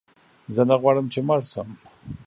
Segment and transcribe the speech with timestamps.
[0.55, 1.69] زه نه غواړم چې مړ شم.